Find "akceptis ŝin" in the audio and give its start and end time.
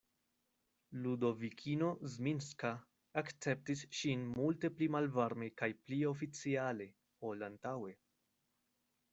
3.23-4.25